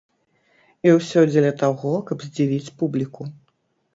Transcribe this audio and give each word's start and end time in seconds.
І 0.87 0.93
ўсё 0.99 1.19
дзеля 1.31 1.51
таго, 1.61 1.91
каб 2.11 2.25
здзівіць 2.27 2.73
публіку. 2.79 3.29